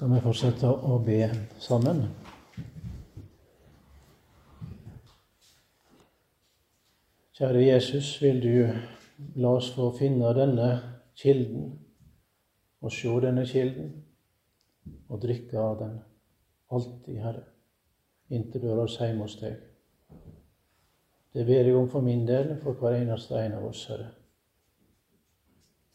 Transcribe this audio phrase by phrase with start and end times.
[0.00, 1.26] skal vi fortsette å be
[1.60, 1.98] sammen.
[7.36, 8.54] Kjære Jesus, vil du
[9.44, 10.70] la oss få finne denne
[11.20, 11.68] kilden,
[12.80, 13.92] og se denne kilden,
[15.12, 15.94] og drikke av den
[16.72, 17.46] alltid, Herre,
[18.32, 19.60] inntil du har oss hjemme hos deg.
[21.36, 24.14] Det ber jeg om for min del, for hver eneste en av oss, Herre.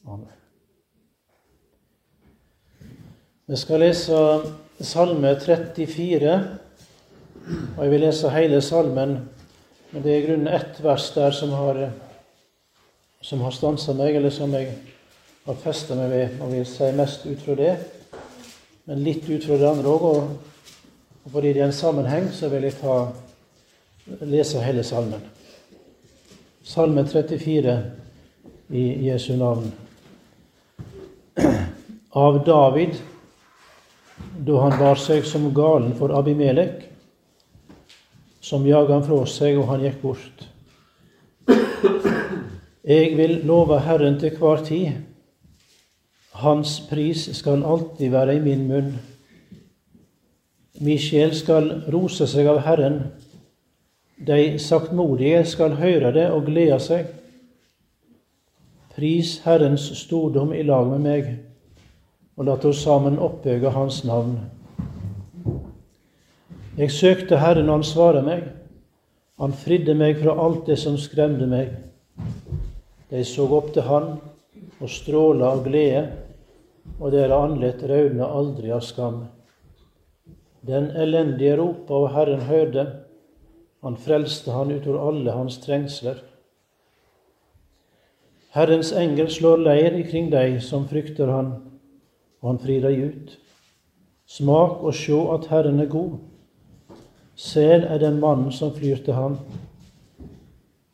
[0.06, 0.45] Amen.
[3.48, 4.20] Vi skal lese
[4.82, 6.32] Salme 34,
[7.78, 9.20] og jeg vil lese hele salmen.
[9.92, 11.84] Men det er i grunnen ett vers der som har,
[13.22, 14.74] som har stansa meg, eller som jeg
[15.46, 17.78] har festa meg ved, og vil si mest ut fra det.
[18.90, 20.10] Men litt ut fra det andre òg.
[20.10, 20.60] Og,
[21.22, 23.00] og fordi det er en sammenheng, så vil jeg ta,
[24.26, 25.22] lese hele salmen.
[26.66, 27.82] Salme 34
[28.74, 29.70] i Jesu navn.
[32.26, 33.06] Av David
[34.18, 36.84] da han bar seg som galen for Abimelek,
[38.42, 40.46] som jaga han fra seg, og han gikk bort.
[42.86, 45.02] Jeg vil love Herren til hver tid.
[46.38, 48.92] Hans pris skal alltid være i min munn.
[50.84, 53.00] Min sjel skal rose seg av Herren.
[54.28, 57.10] De saktmodige skal høre det og glede seg.
[58.96, 61.32] Pris Herrens stordom i lag med meg
[62.36, 64.38] og la oss sammen oppbøye Hans navn.
[66.78, 68.44] Jeg søkte Herren, og Han svarer meg.
[69.40, 71.72] Han fridde meg fra alt det som skremte meg.
[73.12, 74.18] De så opp til Han
[74.82, 76.04] og stråla av glede,
[77.00, 79.26] og deres andlet raudna aldri av skam.
[80.68, 82.86] Den elendige ropa, og Herren hørte.
[83.86, 86.20] Han frelste han utover alle hans trengsler.
[88.56, 91.52] Herrens engel slår leir ikring deg som frykter Han
[92.46, 93.32] og han frir deg ut.
[94.30, 96.20] Smak og sjå at Herren er god.
[97.36, 99.40] Sel er den mannen som flyr til ham.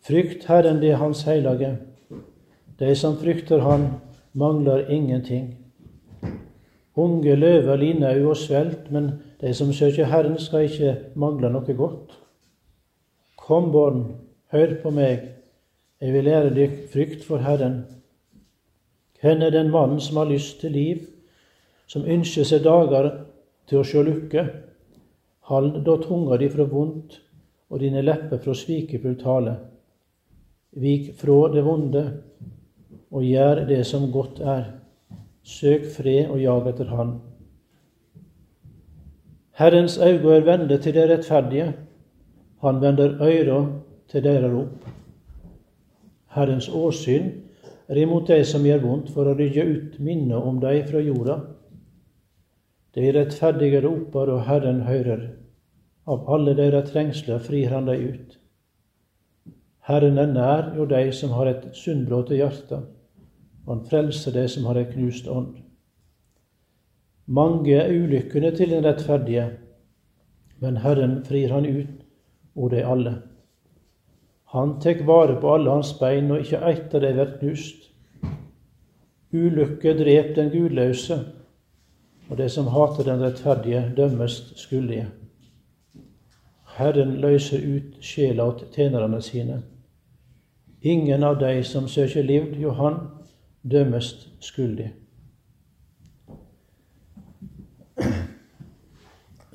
[0.07, 1.73] Frykt Herren, det er Hans hellige.
[2.79, 3.89] De som frykter Han,
[4.33, 5.57] mangler ingenting.
[6.95, 11.75] Unge løver liner au og svelt, men de som søker Herren, skal ikke mangle noe
[11.75, 12.15] godt.
[13.37, 14.05] Kom, barn,
[14.51, 15.33] hør på meg,
[16.01, 17.81] jeg vil lære dykk frykt for Herren.
[19.21, 21.07] Hvem er den mannen som har lyst til liv
[21.91, 23.09] som ønsker seg dager
[23.67, 24.45] til å sjå lykke.
[25.51, 27.17] Hald da tunga di fra vondt
[27.71, 29.57] og dine lepper fra svikefull tale.
[30.79, 32.05] Vik fra det vonde
[33.11, 34.69] og gjør det som godt er.
[35.43, 37.15] Søk fred og jag etter Han.
[39.59, 41.73] Herrens øyne er vende til det rettferdige.
[42.61, 43.65] Han vender øyra
[44.07, 44.85] til deres rop.
[46.27, 47.31] Herrens åsyn
[47.87, 51.41] er imot de som gjør vondt, for å rydde ut minnet om dem fra jorda.
[52.95, 55.29] De rettferdige roper, og Herren hører.
[56.07, 58.37] Av alle deres trengsler frir han dem ut.
[59.87, 62.81] Herren er nær jo de som har et sunnbråte hjerte,
[63.65, 65.55] og han frelser de som har et knust ånd.
[67.31, 69.47] Mange er ulykkene til den rettferdige,
[70.59, 72.01] men Herren frir han ut
[72.55, 73.13] og de alle.
[74.51, 77.87] Han tek vare på alle hans bein, og ikke ett av dem blir knust.
[79.31, 81.21] Ulykke drep den gudløse,
[82.31, 85.09] og det som hater den rettferdige, dømmes skyldige.
[86.77, 89.57] Herren løser ut sjela åt tjenerne sine.
[90.81, 92.95] Ingen av de som søker liv, Johan,
[93.61, 94.87] dømmes skyldig.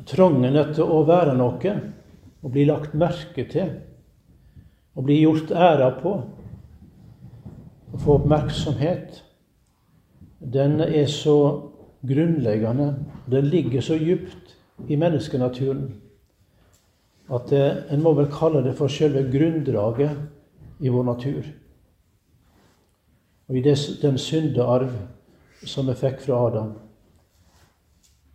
[0.07, 1.73] Trongen etter å være noe,
[2.45, 3.73] å bli lagt merke til,
[4.93, 6.13] å bli gjort æra på,
[7.89, 9.23] å få oppmerksomhet,
[10.39, 11.39] den er så
[12.09, 12.95] grunnleggende.
[13.31, 14.57] Det ligger så djupt
[14.89, 15.87] i menneskenaturen
[17.33, 20.19] at det, en må vel kalle det for selve grunndraget
[20.81, 21.49] i vår natur.
[23.49, 24.93] Og i det, den syndearv
[25.67, 26.73] som vi fikk fra Adam.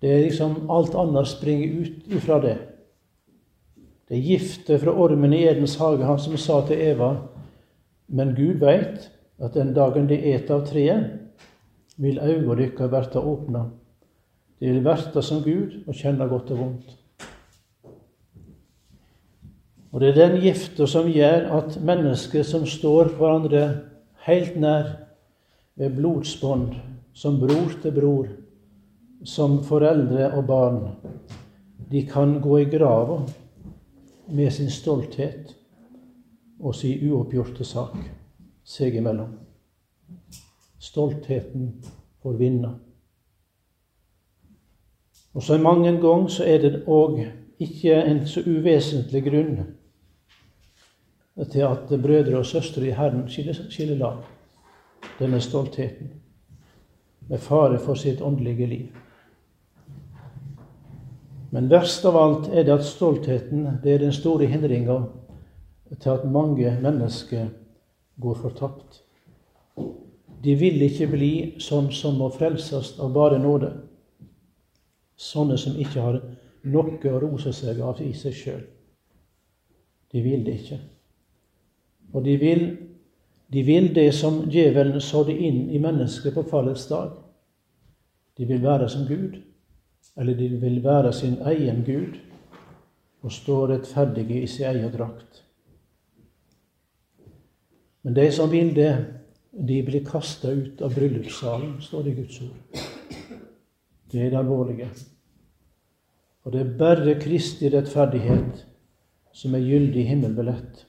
[0.02, 2.58] Det er liksom Alt annet springer ut ifra det.
[4.10, 7.14] Det er giftet fra ormen i Edens hage, han som sa til Eva
[8.08, 9.08] Men Gud veit
[9.40, 11.21] at den dagen de et av treet,
[11.98, 13.66] vil auga dykkar verta åpna.
[14.60, 16.98] De vil verta som Gud og kjenne godt og vondt.
[19.92, 23.64] Og det er den gifta som gjør at mennesker som står hverandre
[24.28, 24.94] helt nær
[25.76, 26.78] ved blodsbånd,
[27.14, 28.30] som bror til bror,
[29.28, 30.80] som foreldre og barn,
[31.92, 33.20] de kan gå i grava
[34.32, 35.52] med sin stolthet
[36.60, 37.98] og sin uoppgjorte sak
[38.64, 39.34] seg imellom.
[40.82, 41.84] Stoltheten
[42.24, 42.72] får vinne.
[45.34, 47.20] Og så mange ganger så er det òg
[47.62, 49.60] ikke en så uvesentlig grunn
[51.52, 54.18] til at brødre og søstre i Herren skiller lag.
[55.20, 56.10] Denne stoltheten.
[57.30, 58.98] Med fare for sitt åndelige liv.
[61.52, 64.98] Men verst av alt er det at stoltheten det er den store hindringa
[66.00, 67.50] til at mange mennesker
[68.22, 69.01] går fortapt.
[70.44, 73.72] De vil ikke bli sånn som må frelses av bare nåde.
[75.22, 76.22] Sånne som ikke har
[76.72, 78.64] noe å rose seg av i seg sjøl.
[80.12, 80.80] De vil det ikke.
[82.12, 82.64] Og de vil,
[83.54, 87.14] de vil det som djevelen sådde inn i mennesket på fallets dag.
[88.38, 89.38] De vil være som Gud,
[90.18, 92.18] eller de vil være sin egen Gud
[93.22, 95.44] og stå rettferdige i sin egen drakt.
[98.02, 99.21] Men de som vil det,
[99.52, 102.84] de blir kasta ut av bryllupssalen, står det i Guds ord.
[104.12, 104.90] Det er det alvorlige.
[106.44, 108.66] Og det er bare Kristi rettferdighet
[109.34, 110.86] som er gyldig himmelbillett.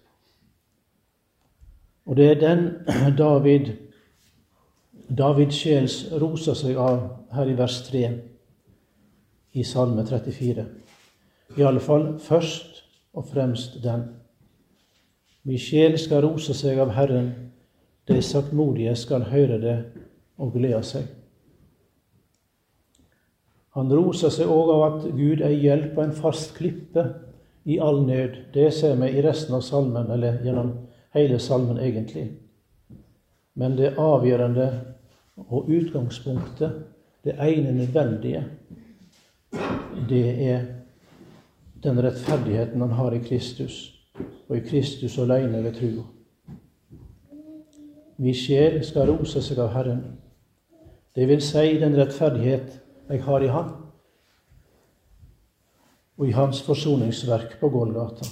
[2.06, 2.69] Og det er den
[3.19, 3.75] David
[5.12, 7.03] David sjels roser seg av
[7.35, 8.06] her i vers 3
[9.61, 10.65] i Salme 34.
[11.58, 12.81] I alle fall først
[13.12, 14.06] og fremst den.
[15.44, 17.52] Min sjel skal rose seg av Herren,
[18.09, 19.77] de saktmodige skal høre det
[20.39, 21.07] og glede seg.
[23.73, 27.07] Han roser seg òg av at Gud er hjelp og en fast klippe
[27.65, 28.37] i all nød.
[28.55, 30.75] Det ser vi i resten av salmen, eller gjennom
[31.17, 32.27] hele salmen egentlig.
[33.55, 34.69] Men det avgjørende
[35.49, 36.83] og utgangspunktet,
[37.25, 38.45] det ene nødvendige,
[40.09, 40.65] det er
[41.83, 43.95] den rettferdigheten han har i Kristus,
[44.49, 46.05] og i Kristus alene ved trua.
[48.23, 50.03] Min sjel skal rose seg av Herren.
[51.15, 52.77] Det vil si den rettferdighet
[53.09, 53.71] jeg har i Han,
[56.19, 58.29] og i Hans forsoningsverk på Golgata.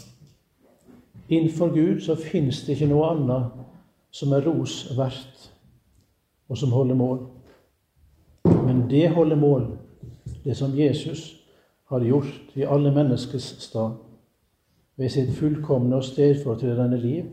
[1.28, 3.56] Innenfor Gud så fins det ikke noe annet
[4.14, 5.48] som er ros verdt,
[6.48, 7.18] og som holder mål.
[8.44, 9.64] Men det holder mål,
[10.44, 11.32] det som Jesus
[11.90, 13.98] har gjort i alle menneskers stad,
[14.96, 17.26] ved sitt fullkomne og stedfortredende liv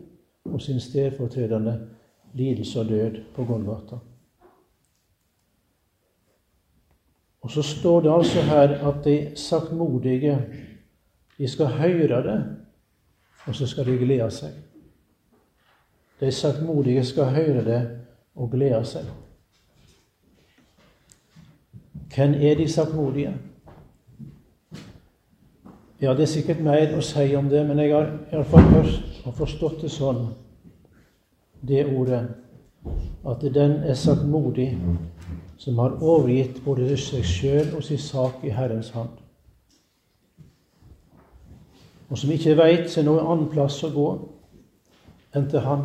[0.44, 1.76] og sin stedfortredende
[2.34, 3.98] lidelse og død på Golgata.
[7.40, 10.38] Og så står det altså her at de saktmodige,
[11.38, 12.58] de skal høre det
[13.48, 14.52] og så skal de glede seg.
[16.20, 17.82] De saktmodige skal høre det
[18.36, 19.06] og glede seg.
[22.14, 23.34] Hvem er de saktmodige?
[26.00, 29.34] Ja, det er sikkert mer å si om det, men jeg har iallfall hørt og
[29.38, 30.28] forstått det sånn,
[31.60, 32.26] det ordet,
[33.26, 34.70] at den er saktmodig
[35.58, 39.16] som har overgitt både seg sjøl og sin sak i Herrens hand
[42.08, 44.08] og som ikke veit seg noen annen plass å gå
[45.36, 45.84] enn til Han.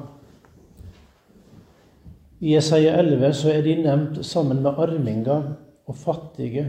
[2.43, 5.53] I Jesaja 11 så er de nevnt sammen med arminger
[5.87, 6.65] og fattige,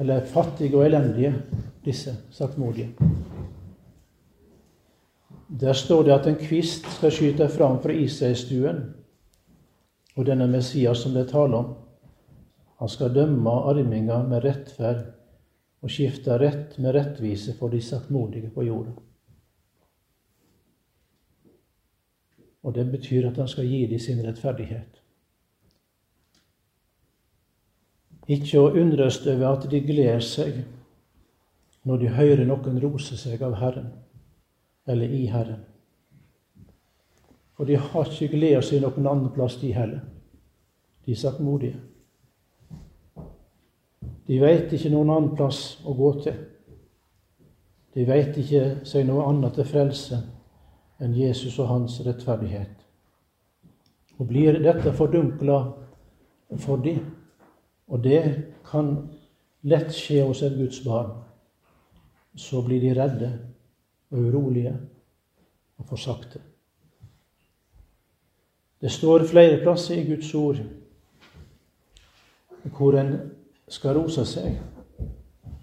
[0.00, 1.34] eller fattige og elendige,
[1.84, 2.88] disse saktmodige.
[5.50, 8.84] Der står det at en kvist skal skyte fram fra Israelstuen,
[10.16, 11.72] og denne Messias som det er tale om.
[12.78, 15.02] Han skal dømme arminga med rettferd
[15.82, 18.94] og skifte rett med rettvise for de saktmodige på jorda.
[22.62, 25.00] Og det betyr at han skal gi dem sin rettferdighet.
[28.30, 30.62] Ikke å undres over at de gleder seg
[31.88, 33.88] når de hører noen rose seg av Herren,
[34.86, 35.60] eller i Herren.
[37.56, 40.00] For de har ikke gleda seg noen annen plass, de heller,
[41.04, 41.76] de saktmodige.
[44.26, 46.38] De veit ikke noen annen plass å gå til.
[47.92, 50.20] De veit ikke seg noe annet til frelse
[51.02, 52.76] enn Jesus og hans rettferdighet.
[54.20, 55.58] Og blir dette fordunkla
[56.60, 57.02] for dem,
[57.88, 58.22] og det
[58.70, 58.92] kan
[59.66, 61.12] lett skje hos et Guds barn,
[62.36, 63.30] så blir de redde
[64.10, 64.76] og urolige
[65.78, 66.40] og forsakte.
[68.80, 70.56] Det står flere plasser i Guds ord
[72.76, 73.16] hvor en
[73.68, 74.58] skal rose seg,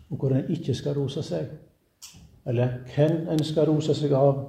[0.10, 1.50] og hvor en ikke skal rose seg.
[2.48, 4.40] Eller hvem en skal rose seg av,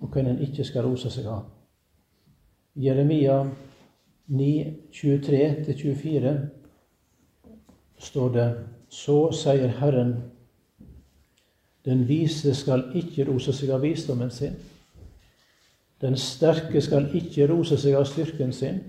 [0.00, 1.44] og hvem en ikke skal rose seg av.
[2.74, 3.44] Jeremia
[4.26, 4.50] 9,
[4.92, 6.34] 23-24
[7.98, 8.48] står det
[8.88, 10.14] Så sier Herren,
[11.84, 14.56] den vise skal ikke rose seg av visdommen sin.
[16.00, 18.80] Den sterke skal ikke rose seg av styrken sin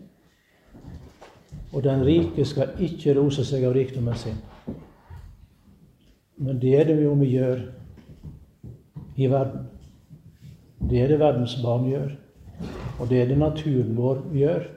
[1.76, 4.38] og den rike skal ikke rose seg av rikdommen sin.
[6.40, 7.66] Men det er det jo vi gjør
[9.16, 9.66] i verden.
[10.80, 12.14] Det er det verdens barn gjør.
[13.00, 14.68] Og det er det naturen vår gjør.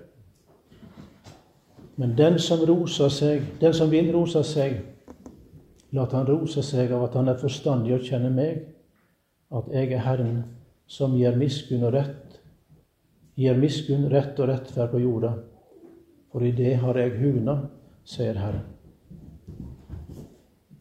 [1.99, 4.81] Men den som roser seg, den som vil rose seg,
[5.93, 8.65] la han rose seg av at han er forstandig og kjenner meg,
[9.49, 10.41] at jeg er Herren
[10.89, 12.41] som gir miskunn og rett,
[13.39, 15.35] gir miskunn, rett og rettferd på jorda.
[16.33, 17.57] For i det har jeg hugna,
[18.05, 18.67] sier Herren.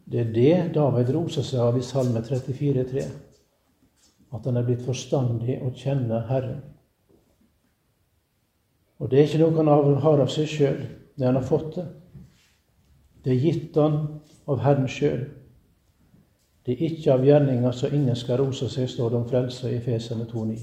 [0.07, 3.03] Det er det David roser seg av i Salme 34,3.
[4.35, 6.61] At han er blitt forstandig og kjenner Herren.
[8.97, 10.79] Og det er ikke noe han har av seg sjøl,
[11.15, 11.85] det han har fått det.
[13.27, 13.95] Det er gitt han
[14.47, 15.25] av Herren sjøl.
[16.63, 19.81] Det er ikke av gjerninger så ingen skal rose seg, står det om frelse i
[19.83, 20.55] Fesene 2,9.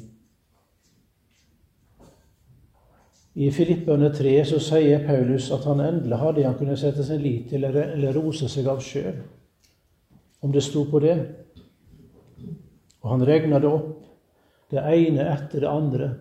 [3.45, 7.21] I Filippene 3 så sier Paulus at han endelig har det han kunne sette sin
[7.21, 9.21] lit til eller rose seg av sjøl,
[10.41, 11.19] om det sto på det.
[13.05, 13.93] Og han regna det opp,
[14.73, 16.13] det ene etter det andre.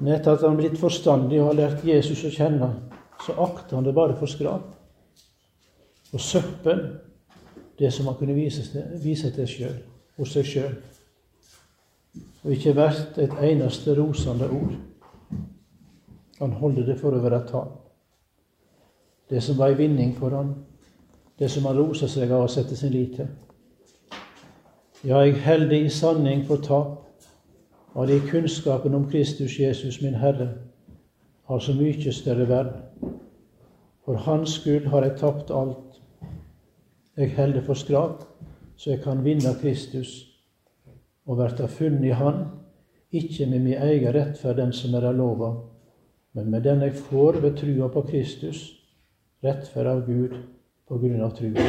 [0.00, 2.72] Men etter at han blitt forstandig og har lært Jesus å kjenne,
[3.24, 4.74] så akter han det bare for skrap.
[6.12, 6.84] Og søppel,
[7.78, 9.80] det som han kunne vise vise til selv,
[10.16, 10.76] hos seg sjøl
[12.46, 14.74] og ikke verdt et eneste rosende ord.
[16.38, 17.72] Han holder det for å være tap.
[19.30, 20.52] Det som var en vinning for han,
[21.38, 23.32] det som han roser seg av å sette sin lit til.
[25.02, 27.02] Ja, jeg holder det i sanning for tap,
[27.96, 30.52] av det kunnskapen om Kristus Jesus, min Herre,
[31.46, 32.72] har så mye større verd.
[34.04, 36.00] For Hans skyld har jeg tapt alt.
[37.16, 38.24] Jeg holder for skrap,
[38.76, 40.26] så jeg kan vinne Kristus
[41.26, 42.44] og verta funnet i Han,
[43.12, 45.54] ikke med min egen rettferd, den som er av lova,
[46.34, 48.66] men med den jeg får ved trua på Kristus,
[49.44, 50.36] rettferd av Gud
[50.88, 51.64] på grunn av trua.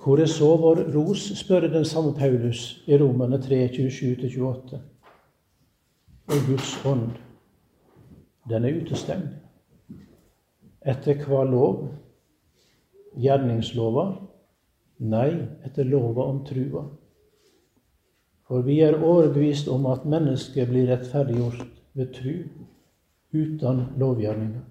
[0.00, 4.78] Hvor er så vår ros, spør den samme Paulus i Romane 3, 27-28.
[6.30, 7.08] Og Guds ånd,
[8.46, 9.32] den er utestengt.
[10.86, 11.80] Etter hva lov?
[13.18, 14.04] Gjerningslova?
[15.10, 15.30] Nei,
[15.66, 16.84] etter lova om trua.
[18.46, 21.66] For vi er overbevist om at mennesket blir rettferdiggjort
[21.98, 22.36] ved tru,
[23.34, 24.62] uten lovgjerninger.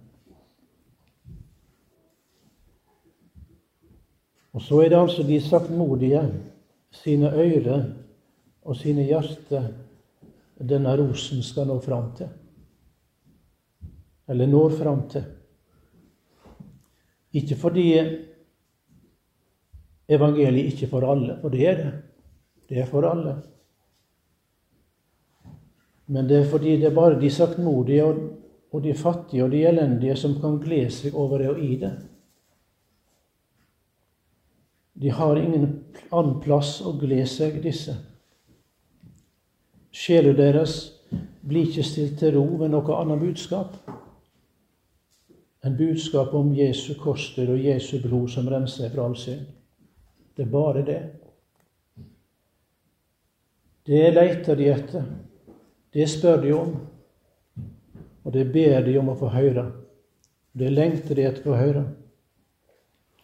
[4.55, 6.23] Og så er det altså de saktmodige,
[6.91, 7.83] sine øyre
[8.63, 9.65] og sine hjerte
[10.59, 12.31] denne rosen skal nå fram til.
[14.29, 15.23] Eller når fram til.
[17.39, 17.85] Ikke fordi
[20.09, 21.93] evangeliet ikke for alle, for det er det.
[22.69, 23.35] Det er for alle.
[26.09, 28.05] Men det er fordi det er bare de saktmodige
[28.71, 31.91] og de fattige og de elendige som kan glede seg over det og i det.
[34.99, 35.67] De har ingen
[36.11, 37.93] annen plass å glede seg, disse.
[39.91, 40.75] Sjela deres
[41.41, 43.79] blir ikke stilt til ro ved noe annet budskap
[45.65, 49.47] enn budskap om Jesu korsdød og Jesu blod som renser fra all synd.
[50.35, 51.01] Det er bare det.
[53.89, 55.05] Det leter de etter.
[55.93, 56.75] Det spør de om.
[58.23, 59.65] Og det ber de om å få høre.
[60.53, 61.83] Det lengter de etter å få høre.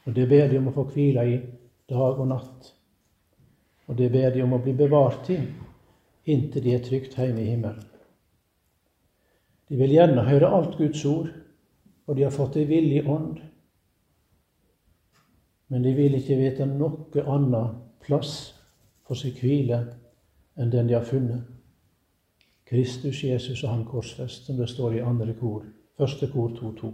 [0.06, 1.38] Og det ber de om å få hvile i
[1.90, 2.74] dag og natt.
[3.88, 5.40] Og det ber de om å bli bevart i
[6.26, 7.84] inntil de er trygt hjemme i himmelen.
[9.70, 11.30] De vil gjerne høre alt Guds ord,
[12.06, 13.40] og de har fått ei villig ånd
[15.68, 18.36] men de vil ikke vite noe annet plass
[19.06, 19.82] for sin hvile
[20.56, 21.42] enn den de har funnet.
[22.66, 25.66] Kristus, Jesus og Han korsfest, som det står i andre kor,
[25.98, 26.92] første kor 2.2.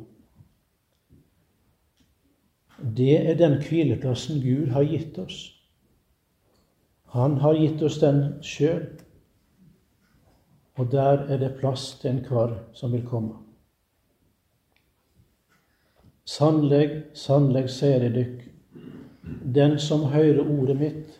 [2.97, 5.37] Det er den hvileplassen Gud har gitt oss.
[7.13, 8.87] Han har gitt oss den sjøl,
[10.81, 13.35] og der er det plass til enhver som vil komme.
[16.25, 18.39] Sannleg, sannleg, sier jeg dykk,
[19.55, 21.19] den som hører ordet mitt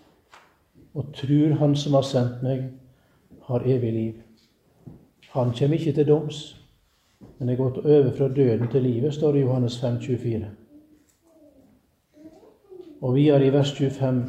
[0.97, 2.63] og tror Han som har sendt meg,
[3.47, 4.15] har evig liv.
[5.35, 6.39] Han kommer ikke til doms,
[7.37, 10.49] men er gått over fra døden til livet, står det i Johannes 5, 24.
[13.01, 14.23] Og videre i vers 25.: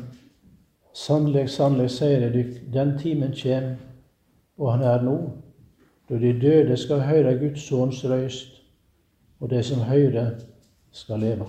[0.92, 3.72] Sannelig, sannelig, sier jeg dykk, den timen kjem,
[4.58, 5.16] og han er nå,
[6.08, 8.62] da de døde skal høre Guds sønns røyst,
[9.40, 10.30] og de som hører,
[10.92, 11.46] skal leve.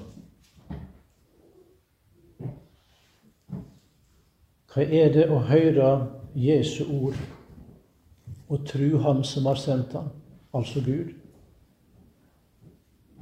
[4.74, 5.89] Hva er det å høre
[6.39, 7.17] Jesu ord
[8.50, 10.07] og tru Han som har sendt ham,
[10.53, 11.12] altså Gud?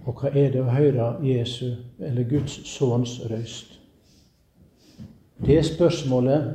[0.05, 3.79] Og hva er det å høre Jesu, eller Guds sønns røyst?
[5.41, 6.53] Det spørsmålet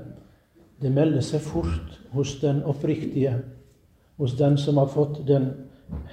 [0.80, 3.37] det melder seg fort hos den oppriktige,
[4.16, 5.50] hos den som har fått den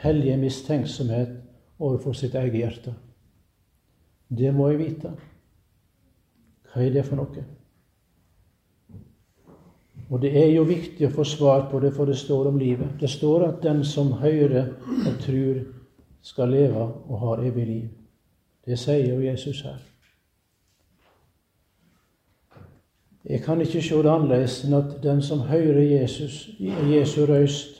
[0.03, 1.39] hellige mistenksomhet
[1.79, 2.93] overfor sitt eget hjerte.
[4.29, 5.11] Det må jeg vite.
[6.73, 7.43] Hva er det for noe?
[10.09, 12.99] Og det er jo viktig å få svar på det, for det står om livet.
[12.99, 14.75] Det står at den som hører
[15.07, 15.63] og tror,
[16.23, 17.87] skal leve og har evig liv.
[18.63, 19.81] Det sier jo Jesus her.
[23.29, 27.79] Jeg kan ikke se det annerledes enn at den som hører Jesus, Jesu røyst,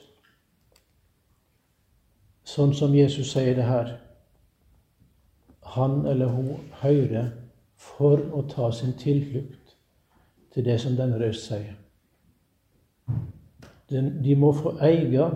[2.48, 3.98] sånn som Jesus sier det her,
[5.76, 7.32] han eller hun hører
[7.76, 9.76] for å ta sin tilflukt
[10.54, 11.74] til det som denne røyst sier.
[13.90, 15.28] De må få eie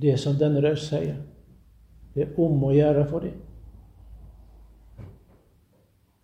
[0.00, 1.18] det som denne røyst sier.
[2.14, 3.45] Det er om å gjøre for dem.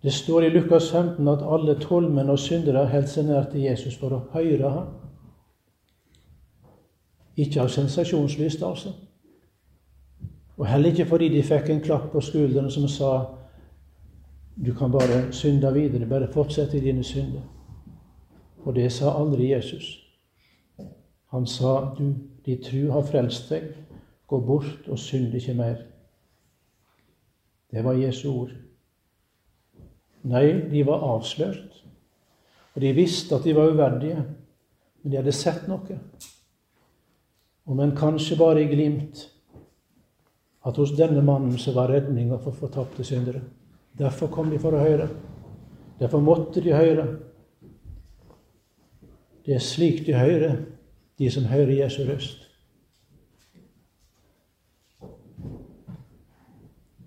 [0.02, 3.94] Det står i Lukas 15 at alle tolvmenn og syndere holdt seg nær til Jesus
[3.98, 4.88] for å høre ham.
[7.36, 8.92] Ikke av sensasjonslyst, altså.
[10.58, 13.12] Og heller ikke fordi de fikk en klapp på skulderen som sa
[14.64, 17.40] du kan bare synde videre, bare fortsette i dine synder.
[18.64, 19.98] Og det sa aldri Jesus.
[21.32, 22.12] Han sa du,
[22.46, 23.70] de tru har frelst deg,
[24.32, 25.82] Gå bort og synd ikke mer.
[27.70, 28.50] Det var Jesu ord.
[30.22, 31.82] Nei, de var avslørt.
[32.74, 34.22] Og de visste at de var uverdige,
[35.02, 35.98] men de hadde sett noe.
[37.66, 39.26] Om en kanskje bare i glimt
[40.66, 43.42] at hos denne mannen så var redninga for fortapte syndere.
[43.98, 45.08] Derfor kom de for å høre.
[45.98, 47.06] Derfor måtte de høre.
[49.42, 50.62] Det er slik de hører,
[51.18, 52.46] de som hører Jesu røst.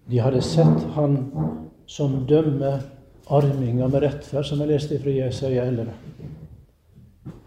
[0.06, 1.18] De hadde sett han
[1.90, 2.84] som dømmer
[3.28, 5.94] arminger med rettferd, som jeg leste fra Jesaja 11.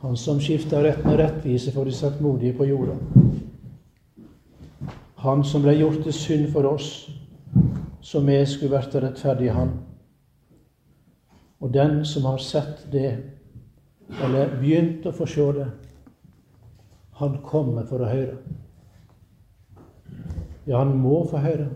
[0.00, 2.96] Han som skifta rett med rettvise for de saktmodige på jorda.
[5.22, 7.10] Han som ble gjort til synd for oss,
[8.00, 9.74] så vi skulle vært rettferdige han.
[11.60, 13.16] Og den som har sett det,
[14.22, 15.66] eller begynt å få se det,
[17.18, 18.36] han kommer for å høre.
[20.68, 21.66] Ja, han må få høre.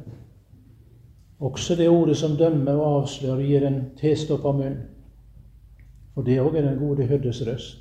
[1.42, 4.76] Også det ordet som dømmer og avslører, gir en tilstoppa munn.
[6.14, 7.80] For det òg er den gode hyrdes røst.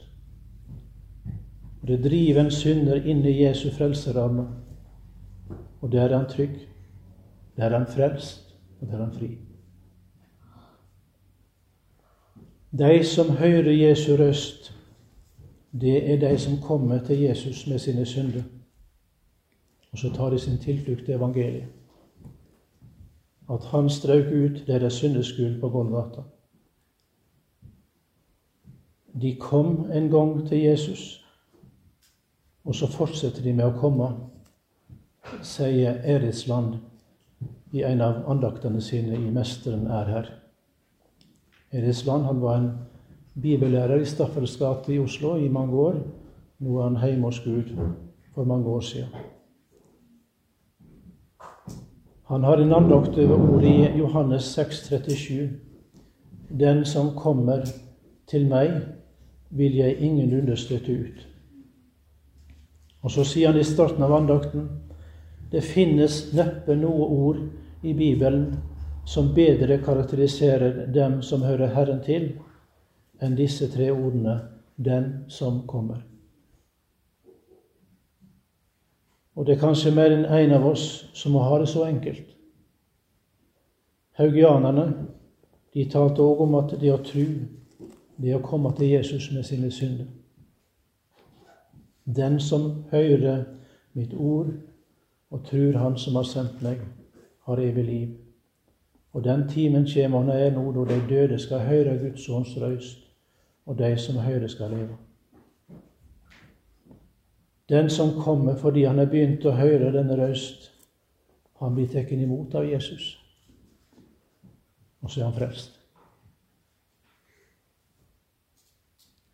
[1.86, 4.48] Det driver en synder inn i Jesu frelseramme.
[5.82, 6.56] Og der er han trygg.
[7.58, 9.30] Der er han frelst, og der er han fri.
[12.80, 14.72] De som hører Jesu røst,
[15.82, 18.42] det er de som kommer til Jesus med sine synder.
[19.92, 21.81] Og så tar de sin tilflukt til evangeliet
[23.50, 26.22] at han strøk ut deres syndeskudd på Golgata.
[29.22, 31.26] De kom en gang til Jesus,
[32.64, 34.12] og så fortsetter de med å komme,
[35.42, 36.78] sier Eritsland
[37.72, 40.32] i en av andaktene sine i 'Mesteren er her'.
[41.72, 42.72] Eritsland han var en
[43.42, 46.02] bibellærer i Staffels gate i Oslo i mange år.
[46.60, 47.72] Nå er han hjemme hos Gud
[48.36, 49.10] for mange år siden.
[52.32, 55.50] Han har en andakt over ordet i Johannes 6, 37.
[56.48, 57.66] Den som kommer
[58.28, 58.70] til meg,
[59.50, 61.26] vil jeg ingenlunde støtte ut.
[63.04, 64.70] Og så sier han i starten av andakten
[65.52, 67.42] det finnes neppe noe ord
[67.84, 68.46] i Bibelen
[69.04, 72.30] som bedre karakteriserer dem som hører Herren til,
[73.20, 74.40] enn disse tre ordene
[74.78, 76.11] 'Den som kommer'.
[79.42, 80.84] Og det er kanskje mer enn en av oss
[81.18, 82.28] som må ha det så enkelt.
[84.20, 84.84] Haugianerne
[85.74, 87.26] de talte òg om at det å tru,
[88.22, 90.06] det å komme til Jesus med sine synder.
[92.06, 93.48] Den som hører
[93.98, 94.54] mitt ord
[95.34, 96.78] og trur Han som har sendt meg,
[97.50, 98.10] har evig liv.
[99.14, 103.08] Og den timen kommer og er nå da de døde skal høre Guds ånds røyst,
[103.66, 105.02] og de som hører, skal leve.
[107.72, 110.68] Den som kommer fordi han har begynt å høre denne røyst,
[111.62, 113.14] han blir tatt imot av Jesus.
[115.00, 115.78] Og så er han frelst.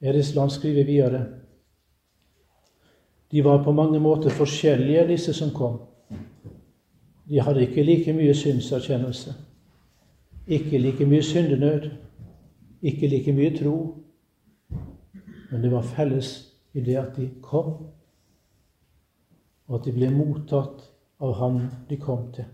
[0.06, 1.23] Erisland skriver videre
[3.32, 5.82] de var på mange måter forskjellige, disse som kom.
[7.28, 9.34] De hadde ikke like mye synserkjennelse,
[10.47, 11.89] ikke like mye syndenød,
[12.82, 13.76] ikke like mye tro.
[15.52, 16.38] Men det var felles
[16.73, 17.97] i det at de kom
[19.67, 20.86] og at de ble mottatt
[21.19, 22.45] av Han de kom til.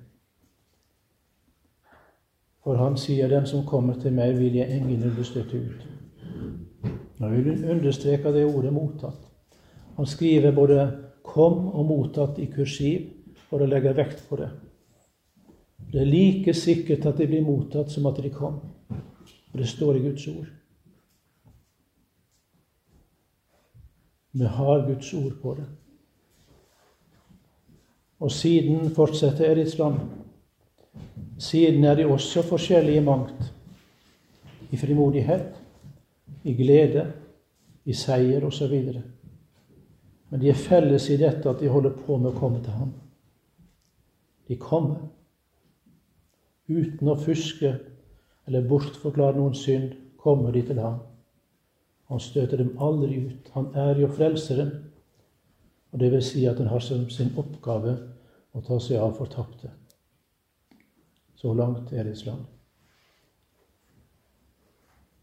[2.63, 5.87] For han sier, 'Den som kommer til meg, vil jeg ingenlunde støtte ut'.
[7.19, 9.29] Nå vil hun understreke det ordet 'mottatt'.
[9.95, 10.91] Han skriver både
[11.23, 14.49] 'kom' og 'mottatt' i kursiv for å legge vekt på det.
[15.93, 18.53] Det er like sikkert at de blir mottatt som at de kom.
[19.53, 20.47] Og det står i Guds ord.
[24.33, 25.65] Vi har Guds ord på det.
[28.23, 29.97] Og siden fortsetter Eritsland.
[31.39, 33.53] Siden er de også forskjellige i mangt.
[34.71, 35.49] I frimodighet,
[36.43, 37.03] i glede,
[37.85, 38.77] i seier osv.
[40.29, 42.93] Men de er felles i dette at de holder på med å komme til ham.
[44.47, 45.03] De kommer
[46.71, 47.73] uten å fuske
[48.47, 51.01] eller bortforklare noen synd, kommer de til ham.
[52.07, 53.51] Han støter dem aldri ut.
[53.53, 54.71] Han er jo frelseren.
[55.91, 57.97] Og det vil si at han har som sin oppgave
[58.53, 59.71] å ta seg av fortapte.
[61.35, 62.45] Så langt er det land.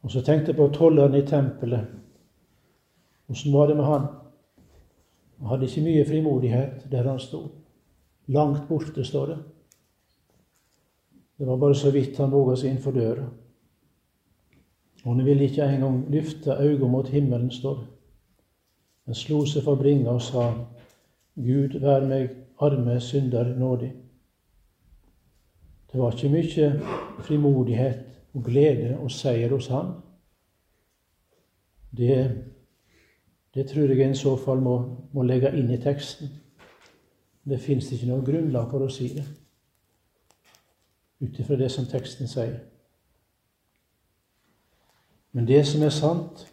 [0.03, 1.93] Og så tenkte jeg på tolleren i tempelet.
[3.31, 4.09] Åssen var det med han?
[5.39, 7.45] Han hadde ikke mye frimodighet der han sto.
[8.29, 9.39] Langt borte, står det.
[11.39, 13.29] Det var bare så vidt han våga seg innenfor døra.
[15.05, 17.87] Og han ville ikke engang løfte øynene mot himmelen, står det.
[19.07, 20.51] Han slo seg for bringa og sa,
[21.41, 22.29] Gud, vær meg
[22.61, 23.91] arme synder nådig.
[25.93, 26.69] Det var ikke mye
[27.27, 29.95] frimodighet og glede og seier hos han.
[31.97, 32.15] Det,
[33.55, 34.77] det tror jeg en i så fall må,
[35.13, 36.31] må legge inn i teksten.
[37.49, 39.27] Det fins ikke noe grunnlag for å si det
[41.21, 42.61] ut ifra det som teksten sier.
[45.33, 46.47] Men det som er sant,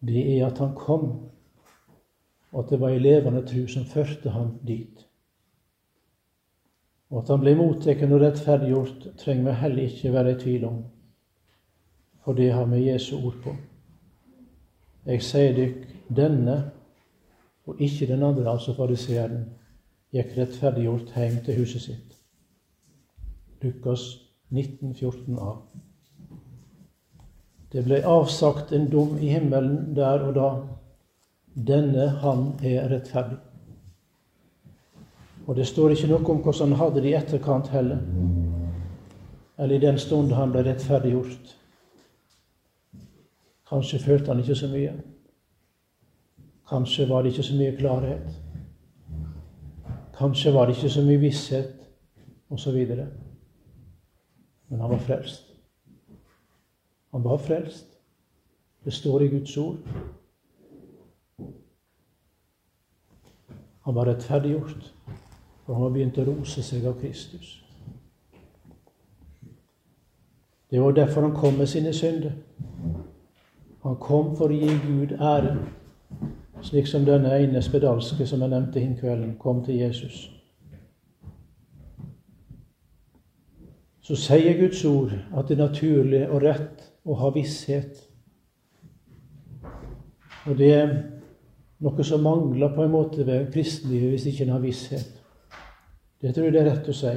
[0.00, 1.08] det er at han kom,
[2.56, 5.02] og at det var ei levende tru som førte ham dit.
[7.12, 10.78] Og at han ble mottatt og rettferdiggjort, trenger vi heller ikke være i tvil om,
[12.24, 13.52] for det har vi Jesu ord på.
[15.06, 15.84] Jeg sier dykk,
[16.16, 16.56] denne,
[17.66, 19.44] og ikke den andre, altså fariseeren,
[20.16, 22.16] gikk rettferdiggjort hjem til huset sitt.
[23.62, 24.06] Lukas
[24.48, 25.52] 19, 14a.
[27.72, 30.50] Det ble avsagt en dom i himmelen der og da.
[31.56, 33.38] Denne han er rettferdig.
[35.46, 38.00] Og det står ikke noe om hvordan han hadde det i etterkant heller,
[39.58, 41.52] eller i den stund han ble rettferdiggjort.
[43.70, 44.92] Kanskje følte han ikke så mye.
[46.68, 48.42] Kanskje var det ikke så mye klarhet.
[50.18, 51.72] Kanskje var det ikke så mye visshet,
[52.50, 52.76] osv
[54.68, 55.54] men han var frelst.
[57.10, 57.86] Han var frelst.
[58.84, 59.76] Det står i Guds ord.
[63.86, 64.92] Han var rettferdiggjort,
[65.64, 67.54] for han var begynt å rose seg av Kristus.
[70.70, 72.34] Det var derfor han kom med sine synder.
[73.86, 75.56] Han kom for å gi Gud ære,
[76.66, 80.26] slik som denne ene spedalske som jeg nevnte hin kvelden, kom til Jesus.
[84.06, 88.04] så sier Guds ord at det er naturlig og rett å ha visshet.
[90.46, 90.76] Og det
[91.84, 95.12] noe som mangler på en måte ved kristenlivet hvis ikke en har visshet.
[96.22, 97.14] Det tror jeg det er rett å si.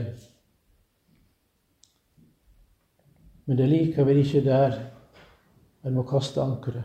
[3.48, 4.76] Men det er likevel ikke der
[5.88, 6.84] en må kaste ankeret.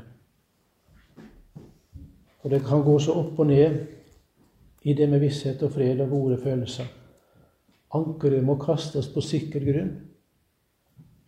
[2.40, 3.76] For det kan gå så opp og ned
[4.84, 6.86] i det med visshet og fred og gode følelser.
[7.96, 9.92] Ankeret må kastes på sikker grunn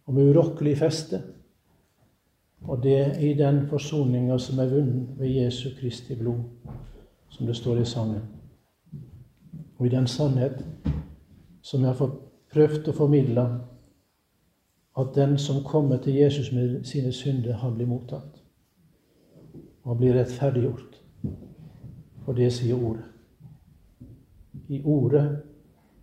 [0.06, 1.20] og med urokkelig feste.
[2.62, 6.40] Og det er i den forsoninga som er vunnet ved Jesu Kristi blod,
[7.28, 8.22] som det står i sangen.
[9.78, 10.64] Og i den sannhet
[11.62, 12.12] som jeg har
[12.52, 13.46] prøvd å formidle,
[14.96, 18.40] at den som kommer til Jesus med sine synder, han blir mottatt.
[19.82, 21.02] Og han blir rettferdiggjort.
[22.24, 23.04] For det sier ordet.
[24.68, 25.26] I ordet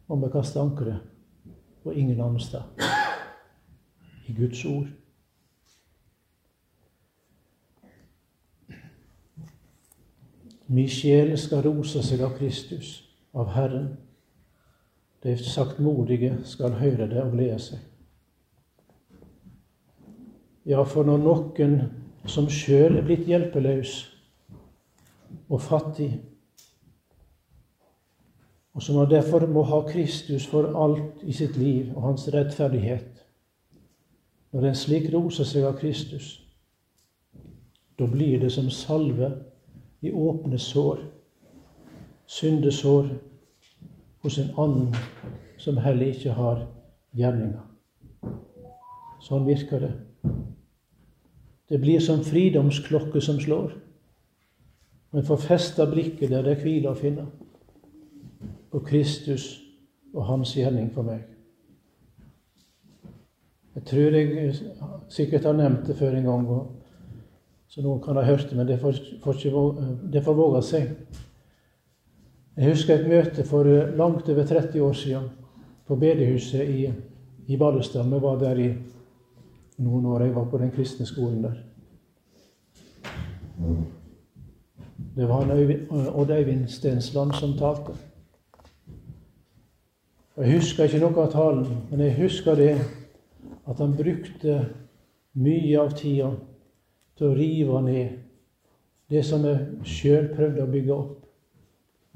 [0.08, 1.02] om vi kaster ankeret
[1.84, 2.62] og ingen annen sted.
[4.28, 4.88] I Guds ord.
[10.74, 13.04] Min sjel skal rose seg av Kristus,
[13.38, 13.92] av Herren.
[15.22, 17.84] De saktmodige skal høre det og glede seg.
[20.66, 21.78] Ja, for når noen
[22.26, 23.94] som sjøl er blitt hjelpeløs
[25.52, 26.10] og fattig,
[28.74, 33.22] og som derfor må ha Kristus for alt i sitt liv og hans rettferdighet.
[34.54, 36.40] Når en slik roser seg av Kristus,
[38.00, 39.36] da blir det som salve
[40.04, 41.00] i åpne sår,
[42.28, 43.10] syndesår
[44.24, 44.96] hos en annen
[45.58, 46.66] som heller ikke har
[47.16, 47.62] gjerninga.
[49.24, 49.94] Sånn virker det.
[51.72, 53.72] Det blir som fridomsklokke som slår.
[55.14, 57.28] Men får festa blikket der det hviler å finne,
[58.74, 59.46] på Kristus
[60.12, 61.22] og Hans gjerning for meg.
[63.78, 64.56] Jeg tror jeg
[65.14, 66.50] sikkert har nevnt det før en gang,
[67.74, 70.92] så noen kan ha hørt det, men det får, får, ikke, det får våge seg.
[72.54, 73.66] Jeg husker et møte for
[73.98, 75.26] langt over 30 år siden
[75.90, 76.84] på bedehuset i,
[77.50, 78.06] i Ballestad.
[78.12, 78.68] Vi var der i
[79.82, 80.28] noen år.
[80.28, 81.58] Jeg var på den kristne skolen der.
[85.18, 85.50] Det var
[86.14, 87.98] Odd Øyvind Stensland som talte.
[90.38, 92.72] Jeg husker ikke noe av talen, men jeg husker det
[93.66, 94.62] at han brukte
[95.34, 96.36] mye av tida
[97.18, 98.20] til å rive ned
[99.14, 101.18] det som jeg sjøl prøvde å bygge opp,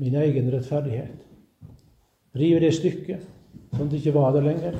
[0.02, 1.26] min egen rettferdighet.
[2.38, 3.26] Rive det stykket,
[3.74, 4.78] sånn at det ikke var der lenger.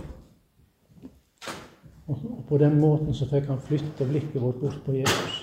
[2.08, 5.42] Og på den måten så fikk han flytte blikket vårt bort på Jesus.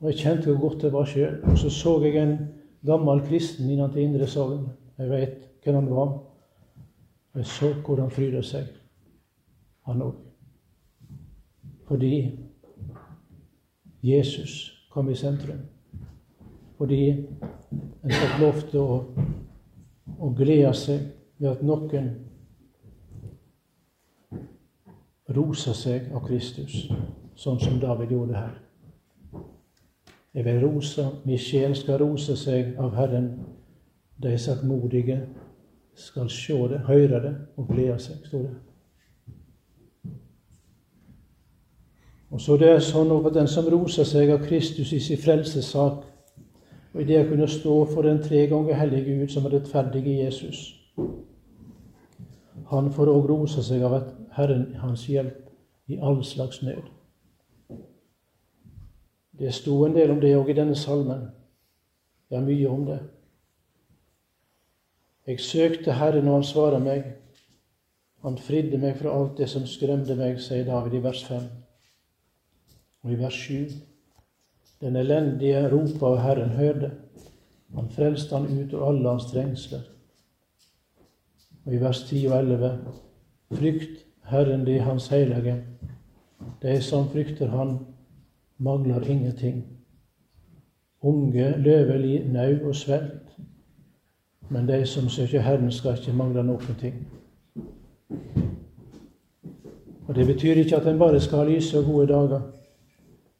[0.00, 1.38] Og Jeg kjente hvor godt det var sjøl.
[1.44, 2.36] Og så så jeg en
[2.86, 4.66] gammel kristen innenfor Indre Sogn.
[4.98, 6.12] Jeg veit hvem han var.
[7.32, 8.68] Og jeg så hvor han fryda seg,
[9.86, 10.14] han òg.
[11.86, 12.12] Fordi
[14.06, 15.64] Jesus kom i sentrum.
[16.78, 19.00] Fordi en fikk lov til å,
[20.18, 21.08] å glede seg
[21.40, 22.12] ved at noen
[25.36, 26.86] rosa seg av Kristus,
[27.36, 28.54] sånn som David gjorde her.
[30.36, 33.30] Jeg vil rose, min sjel skal rose seg av Herren.
[34.20, 35.22] De saktmodige
[35.96, 38.54] skal se det, høre det og glede seg, står det.
[42.30, 46.02] Og så det er sånn at den som roser seg av Kristus i sin frelsessak,
[46.94, 50.02] og i det å kunne stå for den tre ganger hellige Gud som er rettferdig
[50.06, 50.62] i Jesus,
[52.70, 55.44] han får òg rose seg av at Herren hans hjelp
[55.92, 56.88] i all slags nød.
[59.38, 61.28] Det sto en del om det òg i denne salmen.
[62.30, 62.98] Ja, mye om det.
[65.26, 67.04] Jeg søkte Herren, og han svarer meg.
[68.24, 71.46] Han fridde meg fra alt det som skremte meg, sier David i vers 5.
[73.06, 73.70] Og i vers 7
[74.80, 76.90] Den elendige ropa, av Herren hørte.
[77.74, 79.84] Han frelste han ut av alle hans trengsler.
[81.64, 82.72] Og i vers 10 og 11
[83.54, 85.54] Frykt Herren de Hans hellige.
[86.62, 87.78] De som frykter Han,
[88.58, 89.64] mangler ingenting.
[91.02, 93.38] Unge løver nau og svelt,
[94.50, 97.06] men de som søker Herren, skal ikke mangle noen ting.
[100.08, 102.40] Og Det betyr ikke at en bare skal ha lyse og gode dager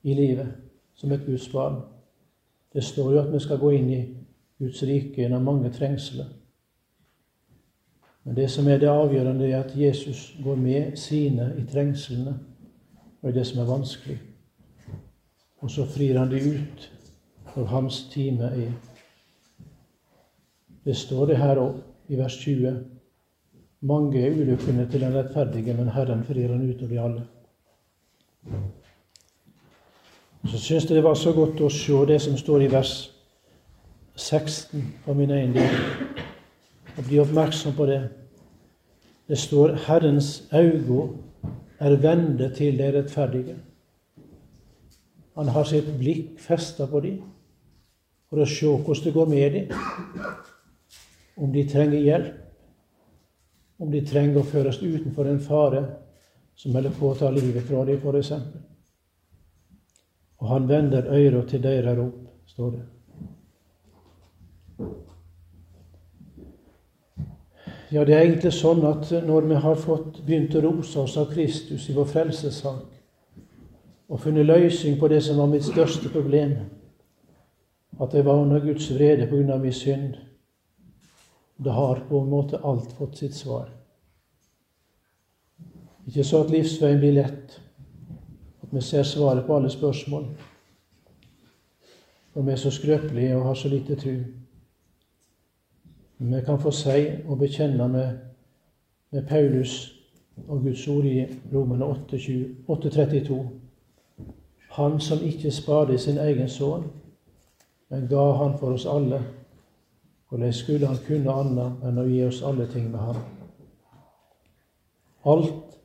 [0.06, 0.54] i livet
[0.94, 1.80] som et Guds barn.
[2.72, 4.02] Det står jo at vi skal gå inn i
[4.58, 6.28] Guds rike gjennom mange trengsler.
[8.24, 12.34] Men det som er det avgjørende, er at Jesus går med sine i trengslene
[13.22, 14.18] og i det som er vanskelig.
[15.62, 16.88] Og så frir han de ut
[17.56, 18.72] når hans time er.
[20.84, 22.74] Det står det her òg, i vers 20.
[23.80, 27.24] Mange er ulykkene til den rettferdige, men Herren frir han ut av de alle.
[30.46, 32.92] Så syns jeg det var så godt å se det som står i vers
[34.16, 35.72] 16 for min egen del,
[36.96, 38.00] og bli oppmerksom på det.
[39.28, 41.08] Det står 'Herrens øyne
[41.80, 43.56] er vende til de rettferdige'.
[45.36, 47.22] Han har sitt blikk festa på dem
[48.30, 49.68] for å se hvordan det går med dem.
[51.36, 52.34] Om de trenger hjelp,
[53.78, 55.86] om de trenger å føres utenfor en fare
[56.56, 58.32] som holder på å ta livet fra dem, f.eks
[60.46, 62.14] og han vender øyra til deira rop,
[62.46, 62.82] står det.
[67.92, 71.32] Ja, det er egentlig sånn at når vi har fått begynt å rose oss av
[71.32, 72.86] Kristus i vår frelsessak,
[74.06, 76.54] og funnet løsning på det som var mitt største problem,
[77.98, 80.14] at jeg var under Guds vrede av min synd,
[81.58, 83.72] da har på en måte alt fått sitt svar.
[86.06, 87.58] Ikke så at livsveien blir lett,
[88.66, 90.26] at vi ser svaret på alle spørsmål.
[92.32, 94.16] For vi er så skrøpelige og har så lite tru.
[96.18, 98.18] Men vi kan få si og bekjenne med,
[99.10, 100.02] med Paulus
[100.48, 103.42] og Guds ord i Romene 8,32.
[104.70, 106.90] Han som ikke sparte sin egen sønn,
[107.88, 109.22] men ga han for oss alle.
[110.28, 113.16] Hvordan skulle han kunne annet enn å gi oss alle ting med ham?
[115.24, 115.78] Alt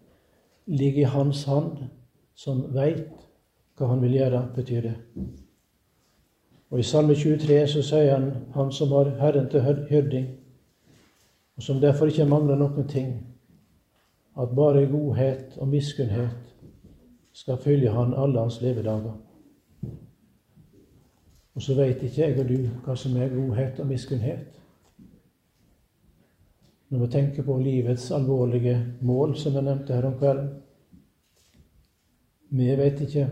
[0.65, 1.77] ligger i hans hand
[2.35, 3.07] som veit
[3.77, 4.95] hva han vil gjøre, betyr det.
[6.71, 10.29] Og I Salme 23 så sier han han som har Herren til hyrding,
[11.57, 13.27] og som derfor ikke mangler noen ting.
[14.39, 16.55] at bare godhet og miskunnhet
[17.33, 19.17] skal følge han alle hans levedager.
[21.55, 24.59] Og så veit ikke jeg og du hva som er godhet og miskunnhet.
[26.89, 30.49] Når vi tenker på livets alvorlige mål, som jeg nevnte her om kvelden.
[32.51, 33.29] Vi vet ikke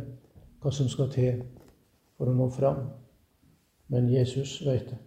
[0.61, 1.43] hva som skal til
[2.17, 2.85] for å nå fram,
[3.91, 4.99] men Jesus vet det.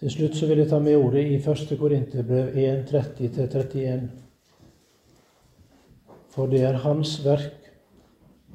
[0.00, 1.74] Til slutt så vil jeg ta med ordet i 1.
[1.78, 4.06] Korinterbrev 1.30-31.
[6.32, 7.68] For det er Hans verk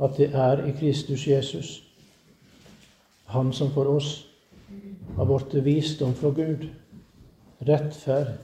[0.01, 1.81] at det er i Kristus Jesus,
[3.25, 4.27] Han som for oss
[5.15, 6.67] har blitt visdom fra Gud,
[7.67, 8.35] rettferd,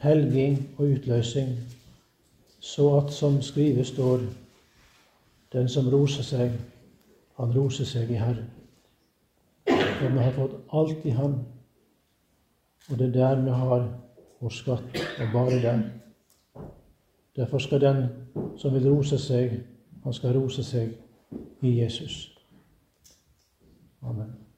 [0.00, 1.58] helging og utløsning,
[2.60, 4.20] så at som skrivet står,
[5.52, 6.52] den som roser seg,
[7.40, 8.50] han roser seg i Herren.
[9.66, 11.38] For vi har fått alt i Han,
[12.90, 13.88] og det er der vi har
[14.40, 15.82] vår skatt, og bare der.
[17.36, 18.06] Derfor skal den
[18.58, 19.60] som vil rose seg,
[20.04, 20.94] han skal rose seg
[21.62, 22.22] i Jesus.
[24.02, 24.49] Amen.